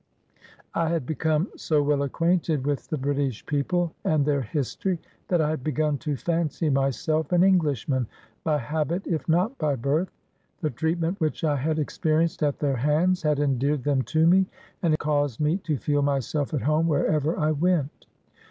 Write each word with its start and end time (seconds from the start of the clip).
I 0.73 0.89
had 0.89 1.05
become 1.05 1.49
so 1.55 1.83
well 1.83 2.01
acquainted 2.01 2.65
with 2.65 2.87
the 2.89 2.97
British 2.97 3.45
people 3.45 3.93
and 4.03 4.25
their 4.25 4.41
history, 4.41 4.99
that 5.27 5.41
I 5.41 5.51
had 5.51 5.63
begun 5.63 5.99
to 5.99 6.15
fancy 6.17 6.71
myself 6.71 7.31
an 7.31 7.43
Englishman, 7.43 8.07
by 8.43 8.57
habit, 8.57 9.05
if 9.05 9.29
not 9.29 9.55
by 9.59 9.75
birth. 9.75 10.09
The 10.61 10.71
treatment 10.71 11.21
which 11.21 11.43
I 11.43 11.55
had 11.55 11.77
ex 11.77 11.99
perienced 11.99 12.41
at 12.41 12.57
their 12.57 12.77
hands 12.77 13.21
had 13.21 13.39
endeared 13.39 13.83
them 13.83 14.01
to 14.01 14.25
me, 14.25 14.47
and 14.81 14.97
caused 14.97 15.39
me 15.39 15.57
to 15.57 15.77
feel 15.77 16.01
myself 16.01 16.51
at 16.55 16.63
home 16.63 16.87
wherever 16.87 17.37
I 17.37 17.51
went. 17.51 18.07